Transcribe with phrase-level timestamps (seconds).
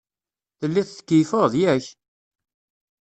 [0.59, 1.85] Telliḍ tkeyyfeḍ, yak?